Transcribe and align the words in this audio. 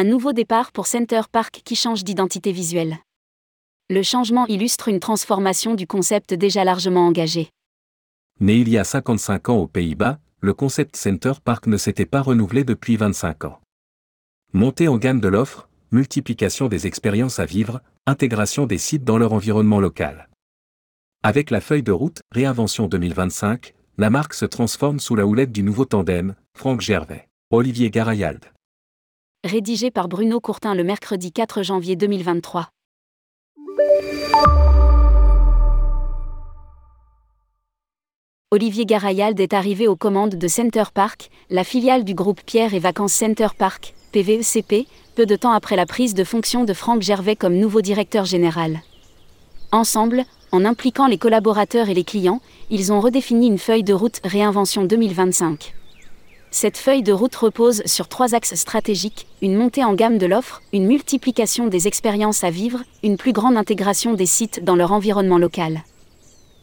Un 0.00 0.04
nouveau 0.04 0.32
départ 0.32 0.70
pour 0.70 0.86
Center 0.86 1.22
Park 1.32 1.60
qui 1.64 1.74
change 1.74 2.04
d'identité 2.04 2.52
visuelle. 2.52 2.98
Le 3.90 4.04
changement 4.04 4.46
illustre 4.46 4.86
une 4.86 5.00
transformation 5.00 5.74
du 5.74 5.88
concept 5.88 6.34
déjà 6.34 6.62
largement 6.62 7.04
engagé. 7.04 7.50
Né 8.38 8.58
il 8.58 8.68
y 8.68 8.78
a 8.78 8.84
55 8.84 9.48
ans 9.48 9.56
aux 9.56 9.66
Pays-Bas, 9.66 10.20
le 10.40 10.54
concept 10.54 10.94
Center 10.94 11.32
Park 11.44 11.66
ne 11.66 11.76
s'était 11.76 12.06
pas 12.06 12.22
renouvelé 12.22 12.62
depuis 12.62 12.96
25 12.96 13.46
ans. 13.46 13.60
Montée 14.52 14.86
en 14.86 14.98
gamme 14.98 15.18
de 15.18 15.26
l'offre, 15.26 15.68
multiplication 15.90 16.68
des 16.68 16.86
expériences 16.86 17.40
à 17.40 17.44
vivre, 17.44 17.80
intégration 18.06 18.66
des 18.66 18.78
sites 18.78 19.02
dans 19.02 19.18
leur 19.18 19.32
environnement 19.32 19.80
local. 19.80 20.28
Avec 21.24 21.50
la 21.50 21.60
feuille 21.60 21.82
de 21.82 21.90
route 21.90 22.22
Réinvention 22.30 22.86
2025, 22.86 23.74
la 23.96 24.10
marque 24.10 24.34
se 24.34 24.44
transforme 24.44 25.00
sous 25.00 25.16
la 25.16 25.26
houlette 25.26 25.50
du 25.50 25.64
nouveau 25.64 25.86
tandem, 25.86 26.36
Franck 26.56 26.82
Gervais, 26.82 27.26
Olivier 27.50 27.90
Garayald. 27.90 28.44
Rédigé 29.44 29.92
par 29.92 30.08
Bruno 30.08 30.40
Courtin 30.40 30.74
le 30.74 30.82
mercredi 30.82 31.30
4 31.30 31.62
janvier 31.62 31.94
2023. 31.94 32.70
Olivier 38.50 38.84
Garayald 38.84 39.38
est 39.38 39.52
arrivé 39.52 39.86
aux 39.86 39.94
commandes 39.94 40.34
de 40.34 40.48
Center 40.48 40.82
Park, 40.92 41.30
la 41.50 41.62
filiale 41.62 42.02
du 42.02 42.14
groupe 42.14 42.40
Pierre 42.44 42.74
et 42.74 42.80
Vacances 42.80 43.12
Center 43.12 43.46
Park, 43.56 43.94
PVECP, 44.10 44.88
peu 45.14 45.24
de 45.24 45.36
temps 45.36 45.52
après 45.52 45.76
la 45.76 45.86
prise 45.86 46.14
de 46.14 46.24
fonction 46.24 46.64
de 46.64 46.72
Franck 46.72 47.02
Gervais 47.02 47.36
comme 47.36 47.54
nouveau 47.54 47.80
directeur 47.80 48.24
général. 48.24 48.80
Ensemble, 49.70 50.24
en 50.50 50.64
impliquant 50.64 51.06
les 51.06 51.18
collaborateurs 51.18 51.88
et 51.88 51.94
les 51.94 52.02
clients, 52.02 52.40
ils 52.70 52.92
ont 52.92 53.00
redéfini 53.00 53.46
une 53.46 53.58
feuille 53.58 53.84
de 53.84 53.94
route 53.94 54.18
Réinvention 54.24 54.82
2025. 54.82 55.77
Cette 56.50 56.78
feuille 56.78 57.02
de 57.02 57.12
route 57.12 57.36
repose 57.36 57.82
sur 57.84 58.08
trois 58.08 58.34
axes 58.34 58.54
stratégiques, 58.54 59.26
une 59.42 59.54
montée 59.54 59.84
en 59.84 59.92
gamme 59.92 60.16
de 60.16 60.26
l'offre, 60.26 60.62
une 60.72 60.86
multiplication 60.86 61.66
des 61.66 61.86
expériences 61.86 62.42
à 62.42 62.50
vivre, 62.50 62.82
une 63.02 63.18
plus 63.18 63.32
grande 63.32 63.58
intégration 63.58 64.14
des 64.14 64.26
sites 64.26 64.64
dans 64.64 64.74
leur 64.74 64.92
environnement 64.92 65.38
local. 65.38 65.82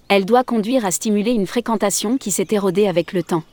Elle 0.08 0.26
doit 0.26 0.44
conduire 0.44 0.86
à 0.86 0.92
stimuler 0.92 1.32
une 1.32 1.48
fréquentation 1.48 2.18
qui 2.18 2.32
s'est 2.32 2.48
érodée 2.50 2.88
avec 2.88 3.14
le 3.14 3.22
temps. 3.22 3.44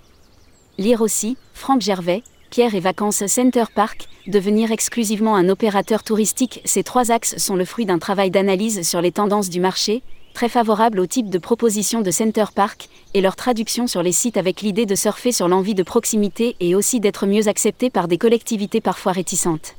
Lire 0.79 1.03
aussi, 1.03 1.37
Franck 1.53 1.83
Gervais, 1.83 2.23
Pierre 2.51 2.75
et 2.75 2.81
Vacances 2.81 3.27
Center 3.27 3.65
Park, 3.75 4.09
devenir 4.27 4.73
exclusivement 4.73 5.37
un 5.37 5.51
opérateur 5.51 6.03
touristique, 6.03 6.63
ces 6.65 6.83
trois 6.83 7.11
axes 7.11 7.37
sont 7.37 7.57
le 7.57 7.65
fruit 7.67 7.87
d'un 7.87 7.99
travail 7.99 8.31
d'analyse 8.31 8.89
sur 8.89 9.03
les 9.03 9.13
tendances 9.13 9.51
du 9.51 9.61
marché, 9.61 10.03
très 10.33 10.49
favorable 10.49 11.01
au 11.01 11.07
type 11.07 11.31
de 11.31 11.39
proposition 11.39 12.01
de 12.01 12.11
Center 12.11 12.47
Park, 12.55 12.89
et 13.15 13.21
leur 13.21 13.37
traduction 13.37 13.87
sur 13.87 14.03
les 14.03 14.13
sites 14.13 14.37
avec 14.37 14.63
l'idée 14.63 14.87
de 14.87 14.95
surfer 14.95 15.33
sur 15.33 15.49
l'envie 15.49 15.75
de 15.75 15.83
proximité 15.83 16.57
et 16.61 16.75
aussi 16.75 17.01
d'être 17.01 17.27
mieux 17.27 17.49
accepté 17.49 17.91
par 17.91 18.09
des 18.09 18.19
collectivités 18.19 18.81
parfois 18.81 19.13
réticentes. 19.13 19.77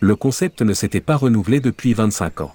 Le 0.00 0.16
concept 0.16 0.62
ne 0.62 0.74
s'était 0.74 1.00
pas 1.00 1.16
renouvelé 1.16 1.60
depuis 1.60 1.94
25 1.94 2.40
ans. 2.42 2.52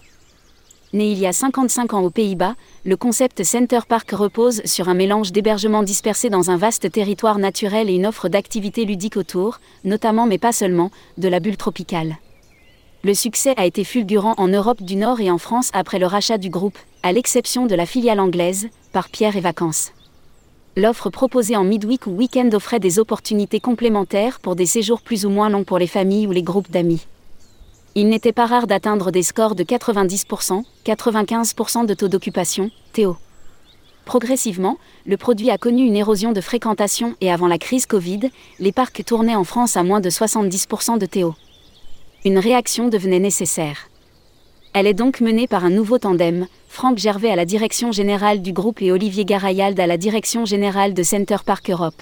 Né 0.93 1.11
il 1.11 1.19
y 1.19 1.27
a 1.27 1.33
55 1.33 1.93
ans 1.93 2.01
aux 2.01 2.09
Pays-Bas, 2.09 2.55
le 2.85 2.95
concept 2.95 3.43
Center 3.43 3.79
Park 3.87 4.11
repose 4.11 4.61
sur 4.63 4.87
un 4.87 4.93
mélange 4.93 5.33
d'hébergements 5.33 5.83
dispersés 5.83 6.29
dans 6.29 6.49
un 6.49 6.57
vaste 6.57 6.89
territoire 6.91 7.39
naturel 7.39 7.89
et 7.89 7.93
une 7.93 8.05
offre 8.05 8.29
d'activités 8.29 8.85
ludiques 8.85 9.17
autour, 9.17 9.59
notamment 9.83 10.27
mais 10.27 10.37
pas 10.37 10.53
seulement, 10.53 10.91
de 11.17 11.27
la 11.27 11.41
bulle 11.41 11.57
tropicale. 11.57 12.17
Le 13.03 13.13
succès 13.13 13.53
a 13.57 13.65
été 13.65 13.83
fulgurant 13.83 14.33
en 14.37 14.47
Europe 14.47 14.81
du 14.81 14.95
Nord 14.95 15.21
et 15.21 15.29
en 15.29 15.37
France 15.37 15.69
après 15.73 15.99
le 15.99 16.07
rachat 16.07 16.39
du 16.39 16.49
groupe, 16.49 16.77
à 17.03 17.11
l'exception 17.11 17.67
de 17.67 17.75
la 17.75 17.85
filiale 17.85 18.19
anglaise, 18.19 18.69
par 18.91 19.09
Pierre 19.09 19.35
et 19.35 19.41
Vacances. 19.41 19.91
L'offre 20.75 21.11
proposée 21.11 21.55
en 21.55 21.63
midweek 21.63 22.07
ou 22.07 22.11
week-end 22.11 22.49
offrait 22.53 22.79
des 22.79 22.97
opportunités 22.97 23.59
complémentaires 23.59 24.39
pour 24.39 24.55
des 24.55 24.65
séjours 24.65 25.01
plus 25.01 25.25
ou 25.25 25.29
moins 25.29 25.49
longs 25.49 25.63
pour 25.63 25.77
les 25.77 25.87
familles 25.87 26.25
ou 26.25 26.31
les 26.31 26.41
groupes 26.41 26.71
d'amis. 26.71 27.05
Il 27.93 28.09
n'était 28.09 28.33
pas 28.33 28.47
rare 28.47 28.67
d'atteindre 28.67 29.11
des 29.11 29.23
scores 29.23 29.55
de 29.55 29.63
90%, 29.63 30.63
95% 30.85 31.85
de 31.85 31.93
taux 31.93 32.07
d'occupation, 32.07 32.71
Théo. 32.93 33.15
Progressivement, 34.05 34.77
le 35.05 35.17
produit 35.17 35.51
a 35.51 35.57
connu 35.57 35.83
une 35.85 35.95
érosion 35.95 36.31
de 36.31 36.41
fréquentation 36.41 37.15
et 37.21 37.31
avant 37.31 37.47
la 37.47 37.57
crise 37.59 37.85
Covid, 37.85 38.29
les 38.59 38.71
parcs 38.71 39.03
tournaient 39.05 39.35
en 39.35 39.43
France 39.43 39.77
à 39.77 39.83
moins 39.83 39.99
de 39.99 40.09
70% 40.09 40.97
de 40.97 41.05
Théo 41.05 41.35
une 42.27 42.39
réaction 42.39 42.89
devenait 42.89 43.19
nécessaire. 43.19 43.89
Elle 44.73 44.85
est 44.85 44.93
donc 44.93 45.21
menée 45.21 45.47
par 45.47 45.63
un 45.63 45.69
nouveau 45.69 45.97
tandem, 45.97 46.47
Franck 46.67 46.97
Gervais 46.97 47.31
à 47.31 47.37
la 47.37 47.45
direction 47.45 47.93
générale 47.93 48.41
du 48.41 48.51
groupe 48.51 48.81
et 48.81 48.91
Olivier 48.91 49.23
Garayald 49.23 49.79
à 49.79 49.87
la 49.87 49.95
direction 49.95 50.43
générale 50.43 50.93
de 50.93 51.03
Center 51.03 51.37
Park 51.45 51.69
Europe. 51.69 52.01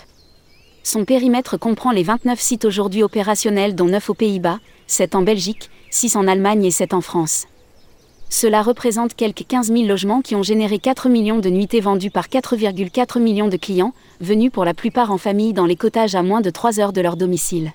Son 0.81 1.05
périmètre 1.05 1.57
comprend 1.57 1.91
les 1.91 2.01
29 2.01 2.39
sites 2.39 2.65
aujourd'hui 2.65 3.03
opérationnels 3.03 3.75
dont 3.75 3.85
9 3.85 4.09
aux 4.09 4.13
Pays-Bas, 4.15 4.59
7 4.87 5.13
en 5.13 5.21
Belgique, 5.21 5.69
6 5.91 6.15
en 6.15 6.27
Allemagne 6.27 6.65
et 6.65 6.71
7 6.71 6.95
en 6.95 7.01
France. 7.01 7.45
Cela 8.29 8.63
représente 8.63 9.13
quelques 9.13 9.45
15 9.47 9.71
000 9.71 9.83
logements 9.83 10.21
qui 10.21 10.35
ont 10.35 10.43
généré 10.43 10.79
4 10.79 11.07
millions 11.07 11.37
de 11.37 11.49
nuitées 11.49 11.81
vendues 11.81 12.09
par 12.09 12.29
4,4 12.29 13.19
millions 13.21 13.47
de 13.47 13.57
clients, 13.57 13.93
venus 14.21 14.51
pour 14.51 14.65
la 14.65 14.73
plupart 14.73 15.11
en 15.11 15.19
famille 15.19 15.53
dans 15.53 15.67
les 15.67 15.75
cottages 15.75 16.15
à 16.15 16.23
moins 16.23 16.41
de 16.41 16.49
3 16.49 16.79
heures 16.79 16.93
de 16.93 17.01
leur 17.01 17.15
domicile. 17.15 17.73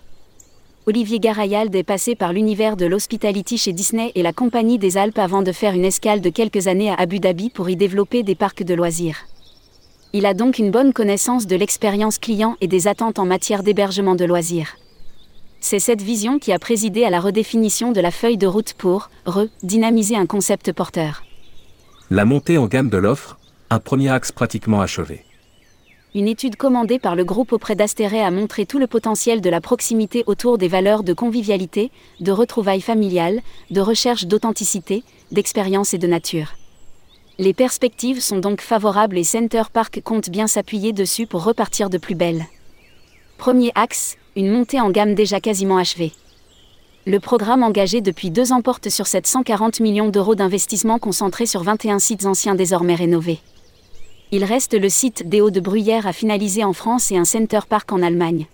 Olivier 0.86 1.20
Garayald 1.20 1.74
est 1.74 1.82
passé 1.82 2.14
par 2.14 2.32
l'univers 2.32 2.74
de 2.74 2.86
l'hospitality 2.86 3.58
chez 3.58 3.74
Disney 3.74 4.12
et 4.14 4.22
la 4.22 4.32
Compagnie 4.32 4.78
des 4.78 4.96
Alpes 4.96 5.18
avant 5.18 5.42
de 5.42 5.52
faire 5.52 5.74
une 5.74 5.84
escale 5.84 6.22
de 6.22 6.30
quelques 6.30 6.68
années 6.68 6.91
à 6.91 6.94
Abu 6.94 7.20
Dhabi 7.20 7.50
pour 7.50 7.68
y 7.68 7.76
développer 7.76 8.22
des 8.22 8.34
parcs 8.34 8.62
de 8.62 8.72
loisirs. 8.72 9.26
Il 10.14 10.24
a 10.24 10.32
donc 10.32 10.58
une 10.58 10.70
bonne 10.70 10.94
connaissance 10.94 11.46
de 11.46 11.54
l'expérience 11.54 12.18
client 12.18 12.56
et 12.62 12.66
des 12.66 12.88
attentes 12.88 13.18
en 13.18 13.26
matière 13.26 13.62
d'hébergement 13.62 14.14
de 14.14 14.24
loisirs. 14.24 14.78
C'est 15.60 15.78
cette 15.80 16.00
vision 16.00 16.38
qui 16.38 16.50
a 16.50 16.58
présidé 16.58 17.04
à 17.04 17.10
la 17.10 17.20
redéfinition 17.20 17.92
de 17.92 18.00
la 18.00 18.10
feuille 18.10 18.38
de 18.38 18.47
route 18.47 18.72
pour 18.72 19.10
redynamiser 19.26 20.16
un 20.16 20.26
concept 20.26 20.72
porteur. 20.72 21.24
La 22.10 22.24
montée 22.24 22.56
en 22.56 22.66
gamme 22.66 22.88
de 22.88 22.97
l'offre, 22.97 23.38
un 23.68 23.80
premier 23.80 24.08
axe 24.08 24.32
pratiquement 24.32 24.80
achevé 24.80 25.24
une 26.15 26.26
étude 26.26 26.56
commandée 26.56 26.98
par 26.98 27.15
le 27.15 27.25
groupe 27.25 27.53
auprès 27.53 27.76
d'Astéré 27.76 28.21
a 28.21 28.31
montré 28.31 28.66
tout 28.66 28.78
le 28.78 28.88
potentiel 28.88 29.41
de 29.41 29.50
la 29.50 29.60
proximité 29.60 30.25
autour 30.26 30.59
des 30.59 30.66
valeurs 30.66 31.04
de 31.04 31.12
convivialité, 31.12 31.93
de 32.19 32.32
retrouvailles 32.32 32.81
familiales, 32.81 33.41
de 33.71 33.81
recherche 33.81 34.26
d'authenticité, 34.26 35.04
d'expérience 35.31 35.94
et 35.94 35.98
de 35.98 36.09
nature. 36.09 36.54
Les 37.38 37.54
perspectives 37.54 38.21
sont 38.21 38.38
donc 38.38 38.60
favorables 38.60 39.16
et 39.16 39.25
Center 39.25 39.62
Park 39.72 40.00
compte 40.03 40.31
bien 40.31 40.47
s'appuyer 40.47 40.93
dessus 40.93 41.26
pour 41.26 41.44
repartir 41.44 41.91
de 41.91 41.98
plus 41.98 42.16
belle. 42.16 42.44
Premier 43.38 43.71
axe, 43.77 44.16
une 44.37 44.50
montée 44.50 44.81
en 44.81 44.91
gamme 44.91 45.15
déjà 45.15 45.41
quasiment 45.41 45.78
achevée. 45.78 46.12
Le 47.06 47.19
programme 47.19 47.62
engagé 47.62 48.00
depuis 48.00 48.31
deux 48.31 48.53
ans 48.53 48.60
porte 48.60 48.91
sur 48.91 49.06
740 49.06 49.81
millions 49.81 50.10
d'euros 50.10 50.34
d'investissement 50.34 50.98
concentrés 50.98 51.47
sur 51.47 51.62
21 51.62 51.98
sites 51.98 52.27
anciens 52.27 52.54
désormais 52.54 52.94
rénovés. 52.94 53.38
Il 54.32 54.44
reste 54.44 54.74
le 54.74 54.88
site 54.88 55.28
des 55.28 55.41
Hauts 55.41 55.50
de 55.50 55.58
Bruyère 55.58 56.06
à 56.06 56.12
finaliser 56.12 56.62
en 56.62 56.72
France 56.72 57.10
et 57.10 57.16
un 57.16 57.24
Center 57.24 57.58
Park 57.68 57.91
en 57.91 58.00
Allemagne. 58.00 58.46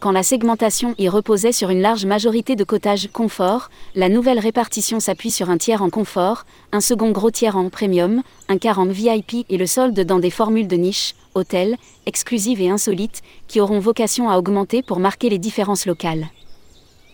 Quand 0.00 0.10
la 0.10 0.24
segmentation 0.24 0.96
y 0.98 1.08
reposait 1.08 1.52
sur 1.52 1.70
une 1.70 1.80
large 1.80 2.04
majorité 2.04 2.56
de 2.56 2.64
cottages 2.64 3.08
confort, 3.12 3.70
la 3.94 4.08
nouvelle 4.08 4.40
répartition 4.40 4.98
s'appuie 4.98 5.30
sur 5.30 5.50
un 5.50 5.56
tiers 5.56 5.82
en 5.82 5.90
confort, 5.90 6.46
un 6.72 6.80
second 6.80 7.12
gros 7.12 7.30
tiers 7.30 7.56
en 7.56 7.70
premium, 7.70 8.22
un 8.48 8.58
quart 8.58 8.80
en 8.80 8.86
VIP 8.86 9.46
et 9.48 9.56
le 9.56 9.66
solde 9.66 10.00
dans 10.00 10.18
des 10.18 10.30
formules 10.30 10.66
de 10.66 10.76
niche, 10.76 11.14
hôtels, 11.36 11.76
exclusives 12.06 12.60
et 12.60 12.68
insolites, 12.68 13.22
qui 13.46 13.60
auront 13.60 13.78
vocation 13.78 14.28
à 14.28 14.36
augmenter 14.36 14.82
pour 14.82 14.98
marquer 14.98 15.30
les 15.30 15.38
différences 15.38 15.86
locales. 15.86 16.26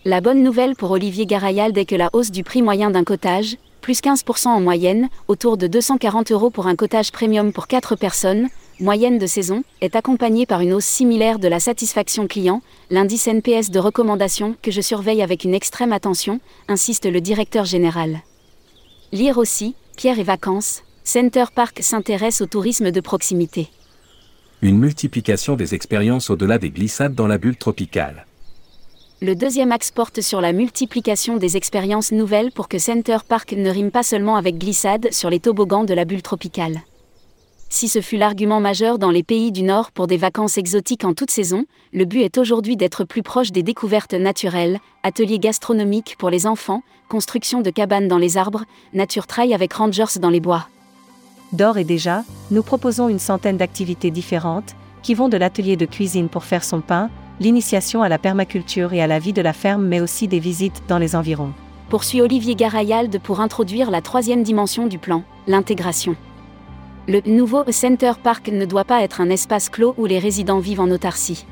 La 0.06 0.22
bonne 0.22 0.42
nouvelle 0.42 0.74
pour 0.74 0.90
Olivier 0.90 1.26
Garayal 1.26 1.76
est 1.76 1.84
que 1.84 1.96
la 1.96 2.08
hausse 2.14 2.30
du 2.30 2.44
prix 2.44 2.62
moyen 2.62 2.90
d'un 2.90 3.04
cottage, 3.04 3.58
plus 3.84 4.00
15% 4.00 4.48
en 4.48 4.62
moyenne, 4.62 5.10
autour 5.28 5.58
de 5.58 5.66
240 5.66 6.32
euros 6.32 6.48
pour 6.48 6.68
un 6.68 6.74
cottage 6.74 7.12
premium 7.12 7.52
pour 7.52 7.66
4 7.66 7.96
personnes, 7.96 8.48
moyenne 8.80 9.18
de 9.18 9.26
saison, 9.26 9.62
est 9.82 9.94
accompagnée 9.94 10.46
par 10.46 10.62
une 10.62 10.72
hausse 10.72 10.86
similaire 10.86 11.38
de 11.38 11.48
la 11.48 11.60
satisfaction 11.60 12.26
client, 12.26 12.62
l'indice 12.88 13.26
NPS 13.26 13.70
de 13.70 13.78
recommandation 13.78 14.56
que 14.62 14.70
je 14.70 14.80
surveille 14.80 15.20
avec 15.20 15.44
une 15.44 15.52
extrême 15.52 15.92
attention, 15.92 16.40
insiste 16.66 17.04
le 17.04 17.20
directeur 17.20 17.66
général. 17.66 18.22
Lire 19.12 19.36
aussi, 19.36 19.74
Pierre 19.98 20.18
et 20.18 20.24
Vacances, 20.24 20.82
Center 21.04 21.44
Park 21.54 21.80
s'intéresse 21.82 22.40
au 22.40 22.46
tourisme 22.46 22.90
de 22.90 23.00
proximité. 23.02 23.68
Une 24.62 24.78
multiplication 24.78 25.56
des 25.56 25.74
expériences 25.74 26.30
au-delà 26.30 26.56
des 26.56 26.70
glissades 26.70 27.14
dans 27.14 27.26
la 27.26 27.36
bulle 27.36 27.58
tropicale. 27.58 28.24
Le 29.22 29.34
deuxième 29.34 29.72
axe 29.72 29.90
porte 29.90 30.20
sur 30.20 30.40
la 30.40 30.52
multiplication 30.52 31.36
des 31.36 31.56
expériences 31.56 32.12
nouvelles 32.12 32.50
pour 32.50 32.68
que 32.68 32.78
Center 32.78 33.18
Park 33.26 33.52
ne 33.52 33.70
rime 33.70 33.90
pas 33.90 34.02
seulement 34.02 34.36
avec 34.36 34.58
glissade 34.58 35.08
sur 35.12 35.30
les 35.30 35.40
toboggans 35.40 35.84
de 35.84 35.94
la 35.94 36.04
bulle 36.04 36.20
tropicale. 36.20 36.82
Si 37.70 37.88
ce 37.88 38.00
fut 38.00 38.16
l'argument 38.16 38.60
majeur 38.60 38.98
dans 38.98 39.10
les 39.10 39.22
pays 39.22 39.50
du 39.50 39.62
Nord 39.62 39.92
pour 39.92 40.06
des 40.06 40.16
vacances 40.16 40.58
exotiques 40.58 41.04
en 41.04 41.14
toute 41.14 41.30
saison, 41.30 41.64
le 41.92 42.04
but 42.04 42.22
est 42.22 42.38
aujourd'hui 42.38 42.76
d'être 42.76 43.04
plus 43.04 43.22
proche 43.22 43.50
des 43.50 43.62
découvertes 43.62 44.14
naturelles, 44.14 44.78
ateliers 45.02 45.38
gastronomiques 45.38 46.16
pour 46.18 46.28
les 46.28 46.46
enfants, 46.46 46.82
construction 47.08 47.62
de 47.62 47.70
cabanes 47.70 48.08
dans 48.08 48.18
les 48.18 48.36
arbres, 48.36 48.64
nature 48.92 49.26
trail 49.26 49.54
avec 49.54 49.72
rangers 49.72 50.18
dans 50.20 50.30
les 50.30 50.40
bois. 50.40 50.68
D'or 51.52 51.78
et 51.78 51.84
déjà, 51.84 52.24
nous 52.50 52.62
proposons 52.62 53.08
une 53.08 53.18
centaine 53.18 53.56
d'activités 53.56 54.10
différentes, 54.10 54.74
qui 55.02 55.14
vont 55.14 55.28
de 55.28 55.36
l'atelier 55.36 55.76
de 55.76 55.86
cuisine 55.86 56.28
pour 56.28 56.44
faire 56.44 56.64
son 56.64 56.80
pain, 56.80 57.10
l'initiation 57.40 58.02
à 58.02 58.08
la 58.08 58.18
permaculture 58.18 58.92
et 58.92 59.02
à 59.02 59.06
la 59.06 59.18
vie 59.18 59.32
de 59.32 59.42
la 59.42 59.52
ferme 59.52 59.84
mais 59.84 60.00
aussi 60.00 60.28
des 60.28 60.38
visites 60.38 60.82
dans 60.88 60.98
les 60.98 61.16
environs. 61.16 61.52
Poursuit 61.88 62.20
Olivier 62.20 62.54
Garayalde 62.54 63.18
pour 63.20 63.40
introduire 63.40 63.90
la 63.90 64.00
troisième 64.00 64.42
dimension 64.42 64.86
du 64.86 64.98
plan, 64.98 65.22
l'intégration. 65.46 66.16
Le 67.06 67.20
nouveau 67.26 67.64
Center 67.70 68.12
Park 68.22 68.48
ne 68.48 68.64
doit 68.64 68.84
pas 68.84 69.02
être 69.02 69.20
un 69.20 69.28
espace 69.28 69.68
clos 69.68 69.94
où 69.98 70.06
les 70.06 70.18
résidents 70.18 70.60
vivent 70.60 70.80
en 70.80 70.90
autarcie. 70.90 71.46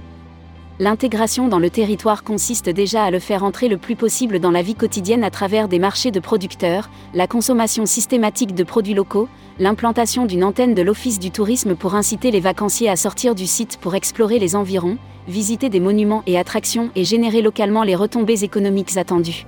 L'intégration 0.78 1.48
dans 1.48 1.58
le 1.58 1.68
territoire 1.68 2.24
consiste 2.24 2.70
déjà 2.70 3.04
à 3.04 3.10
le 3.10 3.18
faire 3.18 3.44
entrer 3.44 3.68
le 3.68 3.76
plus 3.76 3.94
possible 3.94 4.40
dans 4.40 4.50
la 4.50 4.62
vie 4.62 4.74
quotidienne 4.74 5.22
à 5.22 5.30
travers 5.30 5.68
des 5.68 5.78
marchés 5.78 6.10
de 6.10 6.18
producteurs, 6.18 6.88
la 7.12 7.26
consommation 7.26 7.84
systématique 7.84 8.54
de 8.54 8.64
produits 8.64 8.94
locaux, 8.94 9.28
l'implantation 9.58 10.24
d'une 10.24 10.44
antenne 10.44 10.74
de 10.74 10.80
l'Office 10.80 11.18
du 11.18 11.30
tourisme 11.30 11.74
pour 11.74 11.94
inciter 11.94 12.30
les 12.30 12.40
vacanciers 12.40 12.88
à 12.88 12.96
sortir 12.96 13.34
du 13.34 13.46
site 13.46 13.78
pour 13.82 13.94
explorer 13.94 14.38
les 14.38 14.56
environs, 14.56 14.96
visiter 15.28 15.68
des 15.68 15.80
monuments 15.80 16.22
et 16.26 16.38
attractions 16.38 16.90
et 16.96 17.04
générer 17.04 17.42
localement 17.42 17.82
les 17.82 17.94
retombées 17.94 18.42
économiques 18.42 18.96
attendues. 18.96 19.46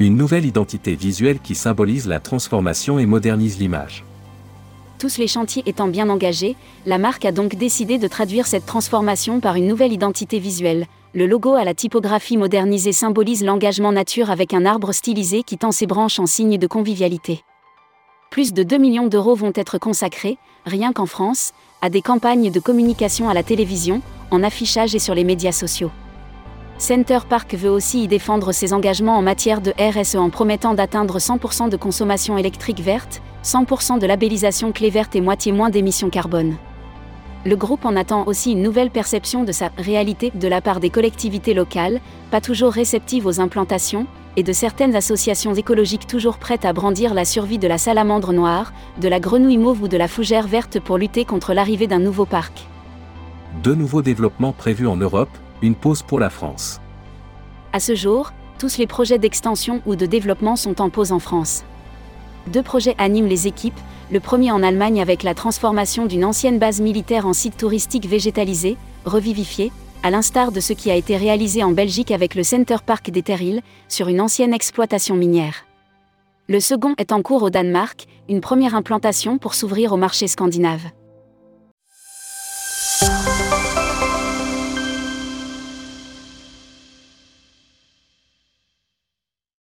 Une 0.00 0.16
nouvelle 0.16 0.44
identité 0.44 0.96
visuelle 0.96 1.38
qui 1.38 1.54
symbolise 1.54 2.08
la 2.08 2.18
transformation 2.18 2.98
et 2.98 3.06
modernise 3.06 3.60
l'image 3.60 4.04
tous 5.02 5.18
les 5.18 5.26
chantiers 5.26 5.64
étant 5.66 5.88
bien 5.88 6.08
engagés, 6.10 6.54
la 6.86 6.96
marque 6.96 7.24
a 7.24 7.32
donc 7.32 7.56
décidé 7.56 7.98
de 7.98 8.06
traduire 8.06 8.46
cette 8.46 8.66
transformation 8.66 9.40
par 9.40 9.56
une 9.56 9.66
nouvelle 9.66 9.92
identité 9.92 10.38
visuelle. 10.38 10.86
Le 11.12 11.26
logo 11.26 11.54
à 11.54 11.64
la 11.64 11.74
typographie 11.74 12.36
modernisée 12.36 12.92
symbolise 12.92 13.42
l'engagement 13.42 13.90
nature 13.90 14.30
avec 14.30 14.54
un 14.54 14.64
arbre 14.64 14.92
stylisé 14.92 15.42
qui 15.42 15.58
tend 15.58 15.72
ses 15.72 15.88
branches 15.88 16.20
en 16.20 16.26
signe 16.26 16.56
de 16.56 16.66
convivialité. 16.68 17.42
Plus 18.30 18.52
de 18.52 18.62
2 18.62 18.78
millions 18.78 19.08
d'euros 19.08 19.34
vont 19.34 19.50
être 19.56 19.76
consacrés, 19.76 20.38
rien 20.66 20.92
qu'en 20.92 21.06
France, 21.06 21.50
à 21.80 21.90
des 21.90 22.00
campagnes 22.00 22.52
de 22.52 22.60
communication 22.60 23.28
à 23.28 23.34
la 23.34 23.42
télévision, 23.42 24.02
en 24.30 24.44
affichage 24.44 24.94
et 24.94 25.00
sur 25.00 25.16
les 25.16 25.24
médias 25.24 25.50
sociaux. 25.50 25.90
Center 26.78 27.18
Park 27.28 27.54
veut 27.54 27.70
aussi 27.70 28.04
y 28.04 28.06
défendre 28.06 28.52
ses 28.52 28.72
engagements 28.72 29.18
en 29.18 29.22
matière 29.22 29.62
de 29.62 29.72
RSE 29.80 30.14
en 30.14 30.30
promettant 30.30 30.74
d'atteindre 30.74 31.18
100% 31.18 31.70
de 31.70 31.76
consommation 31.76 32.38
électrique 32.38 32.80
verte, 32.80 33.20
100% 33.44 33.98
de 33.98 34.06
labellisation 34.06 34.72
clé 34.72 34.90
verte 34.90 35.16
et 35.16 35.20
moitié 35.20 35.52
moins 35.52 35.70
d'émissions 35.70 36.10
carbone. 36.10 36.56
Le 37.44 37.56
groupe 37.56 37.84
en 37.84 37.96
attend 37.96 38.24
aussi 38.26 38.52
une 38.52 38.62
nouvelle 38.62 38.90
perception 38.90 39.42
de 39.42 39.50
sa 39.50 39.70
réalité 39.76 40.30
de 40.32 40.46
la 40.46 40.60
part 40.60 40.78
des 40.78 40.90
collectivités 40.90 41.54
locales, 41.54 42.00
pas 42.30 42.40
toujours 42.40 42.72
réceptives 42.72 43.26
aux 43.26 43.40
implantations, 43.40 44.06
et 44.36 44.44
de 44.44 44.52
certaines 44.52 44.94
associations 44.94 45.54
écologiques 45.54 46.06
toujours 46.06 46.38
prêtes 46.38 46.64
à 46.64 46.72
brandir 46.72 47.14
la 47.14 47.24
survie 47.24 47.58
de 47.58 47.66
la 47.66 47.78
salamandre 47.78 48.32
noire, 48.32 48.72
de 49.00 49.08
la 49.08 49.18
grenouille 49.18 49.58
mauve 49.58 49.82
ou 49.82 49.88
de 49.88 49.96
la 49.96 50.08
fougère 50.08 50.46
verte 50.46 50.78
pour 50.78 50.98
lutter 50.98 51.24
contre 51.24 51.52
l'arrivée 51.52 51.88
d'un 51.88 51.98
nouveau 51.98 52.26
parc. 52.26 52.66
Deux 53.62 53.74
nouveaux 53.74 54.02
développements 54.02 54.52
prévus 54.52 54.86
en 54.86 54.96
Europe, 54.96 55.36
une 55.62 55.74
pause 55.74 56.02
pour 56.02 56.20
la 56.20 56.30
France. 56.30 56.80
À 57.72 57.80
ce 57.80 57.94
jour, 57.94 58.32
tous 58.58 58.78
les 58.78 58.86
projets 58.86 59.18
d'extension 59.18 59.82
ou 59.84 59.96
de 59.96 60.06
développement 60.06 60.54
sont 60.56 60.80
en 60.80 60.90
pause 60.90 61.10
en 61.10 61.18
France. 61.18 61.64
Deux 62.48 62.62
projets 62.62 62.94
animent 62.98 63.28
les 63.28 63.46
équipes, 63.46 63.78
le 64.10 64.20
premier 64.20 64.50
en 64.50 64.62
Allemagne 64.62 65.00
avec 65.00 65.22
la 65.22 65.34
transformation 65.34 66.06
d'une 66.06 66.24
ancienne 66.24 66.58
base 66.58 66.80
militaire 66.80 67.26
en 67.26 67.32
site 67.32 67.56
touristique 67.56 68.06
végétalisé, 68.06 68.76
revivifié, 69.04 69.72
à 70.02 70.10
l'instar 70.10 70.52
de 70.52 70.60
ce 70.60 70.72
qui 70.72 70.90
a 70.90 70.96
été 70.96 71.16
réalisé 71.16 71.62
en 71.62 71.70
Belgique 71.70 72.10
avec 72.10 72.34
le 72.34 72.42
Center 72.42 72.76
Park 72.84 73.10
des 73.10 73.22
Terrils, 73.22 73.62
sur 73.88 74.08
une 74.08 74.20
ancienne 74.20 74.52
exploitation 74.52 75.14
minière. 75.14 75.64
Le 76.48 76.60
second 76.60 76.94
est 76.98 77.12
en 77.12 77.22
cours 77.22 77.44
au 77.44 77.50
Danemark, 77.50 78.06
une 78.28 78.40
première 78.40 78.74
implantation 78.74 79.38
pour 79.38 79.54
s'ouvrir 79.54 79.92
au 79.92 79.96
marché 79.96 80.26
scandinave. 80.26 80.82